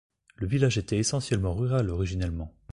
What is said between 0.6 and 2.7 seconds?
était essentiellement rural originellement.